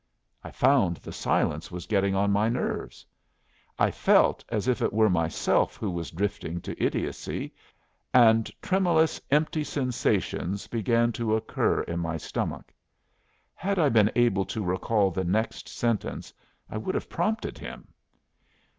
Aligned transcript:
I 0.43 0.49
found 0.49 0.97
the 0.97 1.11
silence 1.11 1.69
was 1.69 1.85
getting 1.85 2.15
on 2.15 2.31
my 2.31 2.49
nerves. 2.49 3.05
I 3.77 3.91
felt 3.91 4.43
as 4.49 4.67
if 4.67 4.81
it 4.81 4.91
were 4.91 5.11
myself 5.11 5.75
who 5.75 5.91
was 5.91 6.09
drifting 6.09 6.59
to 6.61 6.83
idiocy, 6.83 7.53
and 8.11 8.49
tremulous 8.63 9.21
empty 9.29 9.63
sensations 9.63 10.65
began 10.65 11.11
to 11.11 11.35
occur 11.35 11.81
in 11.83 11.99
my 11.99 12.17
stomach. 12.17 12.73
Had 13.53 13.77
I 13.77 13.89
been 13.89 14.11
able 14.15 14.45
to 14.45 14.63
recall 14.65 15.11
the 15.11 15.23
next 15.23 15.69
sentence, 15.69 16.33
I 16.67 16.79
should 16.83 16.95
have 16.95 17.07
prompted 17.07 17.59
him. 17.59 17.87